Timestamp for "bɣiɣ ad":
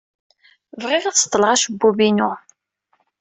0.81-1.17